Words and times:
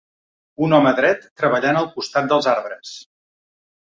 Un 0.67 0.73
home 0.77 0.93
dret 1.01 1.27
treballant 1.41 1.79
al 1.83 1.91
costat 1.99 2.33
dels 2.33 2.49
arbres. 2.57 2.95